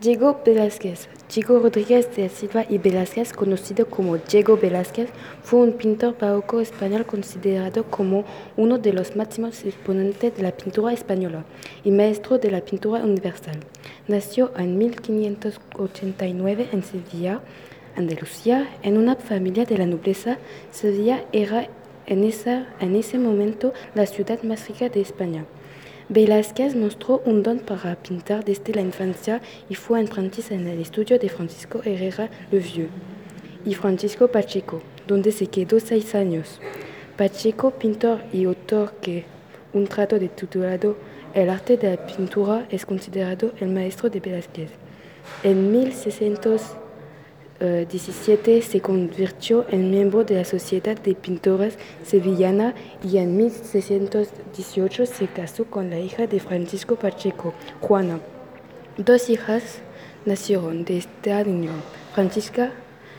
Diego 0.00 0.40
Velázquez. 0.46 1.08
Diego 1.34 1.58
Rodríguez 1.58 2.14
de 2.14 2.28
Silva 2.28 2.64
y 2.68 2.78
Velázquez, 2.78 3.32
conocido 3.32 3.86
como 3.86 4.16
Diego 4.16 4.56
Velázquez, 4.56 5.08
fue 5.42 5.58
un 5.58 5.72
pintor 5.72 6.16
barroco 6.16 6.60
español 6.60 7.04
considerado 7.04 7.82
como 7.82 8.24
uno 8.56 8.78
de 8.78 8.92
los 8.92 9.16
máximos 9.16 9.64
exponentes 9.64 10.36
de 10.36 10.42
la 10.44 10.52
pintura 10.52 10.92
española 10.92 11.44
y 11.82 11.90
maestro 11.90 12.38
de 12.38 12.52
la 12.52 12.60
pintura 12.60 13.02
universal. 13.02 13.58
Nació 14.06 14.52
en 14.56 14.78
1589 14.78 16.68
en 16.70 16.84
Sevilla, 16.84 17.40
Andalucía, 17.96 18.68
en 18.84 18.98
una 18.98 19.16
familia 19.16 19.64
de 19.64 19.78
la 19.78 19.86
nobleza. 19.86 20.38
Sevilla 20.70 21.24
era 21.32 21.66
en, 22.06 22.22
en 22.22 22.94
ese 22.94 23.18
momento 23.18 23.72
la 23.96 24.06
ciudad 24.06 24.44
más 24.44 24.68
rica 24.68 24.88
de 24.88 25.00
España. 25.00 25.44
Velázquez 26.10 26.74
mostró 26.74 27.20
un 27.26 27.42
don 27.42 27.58
para 27.58 27.94
pintar 27.96 28.42
desde 28.42 28.72
la 28.72 28.80
infancia 28.80 29.42
y 29.68 29.74
fue 29.74 30.00
aprendiz 30.02 30.50
en 30.50 30.66
el 30.66 30.80
estudio 30.80 31.18
de 31.18 31.28
Francisco 31.28 31.82
Herrera 31.84 32.30
le 32.50 32.60
Vieux 32.60 32.88
y 33.66 33.74
Francisco 33.74 34.28
Pacheco, 34.28 34.80
donde 35.06 35.32
se 35.32 35.48
quedó 35.48 35.78
seis 35.78 36.14
años. 36.14 36.60
Pacheco, 37.18 37.72
pintor 37.72 38.22
y 38.32 38.46
autor 38.46 38.92
que 39.02 39.26
un 39.74 39.86
trato 39.86 40.18
de 40.18 40.28
titulado 40.28 40.96
El 41.34 41.50
arte 41.50 41.76
de 41.76 41.90
la 41.90 42.06
pintura 42.06 42.66
es 42.70 42.86
considerado 42.86 43.52
el 43.60 43.68
maestro 43.68 44.08
de 44.08 44.20
Velázquez. 44.20 44.70
En 45.42 45.70
1600 45.70 46.62
17 47.60 48.62
se 48.62 48.80
convirtió 48.80 49.66
en 49.68 49.90
miembro 49.90 50.22
de 50.22 50.36
la 50.36 50.44
Sociedad 50.44 50.96
de 50.96 51.16
Pintores 51.16 51.76
Sevillana 52.04 52.74
y 53.02 53.18
en 53.18 53.36
1618 53.36 55.06
se 55.06 55.26
casó 55.26 55.64
con 55.64 55.90
la 55.90 55.98
hija 55.98 56.28
de 56.28 56.38
Francisco 56.38 56.94
Pacheco, 56.94 57.54
Juana. 57.80 58.20
Dos 58.96 59.28
hijas 59.28 59.80
nacieron 60.24 60.84
de 60.84 60.98
esta 60.98 61.40
unión, 61.42 61.82
Francisca, 62.14 62.70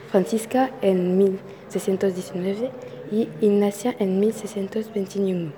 Francisca 0.09 0.71
en 0.81 1.17
1619 1.17 2.71
y 3.11 3.27
Ignacia 3.41 3.93
en 3.99 4.21
1621. 4.21 5.51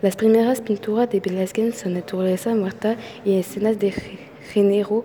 Las 0.00 0.16
primeras 0.16 0.62
pinturas 0.62 1.10
de 1.10 1.20
Velázquez 1.20 1.76
son 1.76 1.94
naturaleza 1.94 2.54
muerta 2.54 2.96
y 3.26 3.38
escenas 3.38 3.78
de 3.78 3.92
género 4.52 5.04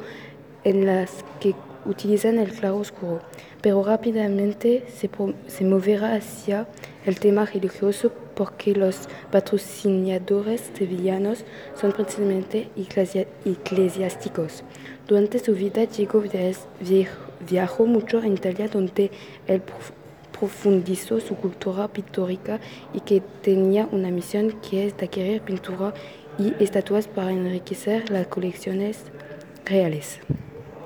en 0.64 0.86
las 0.86 1.26
que 1.42 1.56
utilizan 1.86 2.40
el 2.40 2.52
claro 2.52 2.78
oscuro, 2.78 3.22
pero 3.62 3.84
rápidamente 3.84 4.86
se, 4.88 5.64
moverá 5.64 6.16
hacia 6.16 6.68
el 7.06 7.20
tema 7.20 7.46
religioso 7.46 8.12
porque 8.36 8.74
los 8.74 9.08
patrocinadores 9.32 10.72
sevillanos 10.74 11.46
son 11.80 11.92
principalmente 11.92 12.70
eclesiásticos. 13.46 14.64
Durante 15.08 15.40
su 15.40 15.54
vida, 15.54 15.86
Diego 15.86 16.24
viajó 17.50 17.86
mucho 17.86 18.20
a 18.20 18.28
Italia, 18.28 18.68
donde 18.68 19.12
él 19.48 19.62
profundizó 20.40 21.20
su 21.20 21.36
cultura 21.36 21.88
pictórica 21.88 22.60
y 22.94 23.02
que 23.02 23.22
tenía 23.42 23.88
una 23.92 24.10
misión 24.10 24.60
que 24.68 24.88
es 24.88 24.98
de 24.98 25.06
adquirir 25.06 25.42
pintura 25.42 25.94
y 26.40 26.56
estatuas 26.64 27.08
para 27.08 27.32
enriquecer 27.32 28.10
las 28.10 28.28
colecciones 28.28 29.04
reales. 29.66 30.20